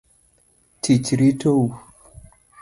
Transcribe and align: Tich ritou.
Tich 0.81 1.11
ritou. 1.19 1.61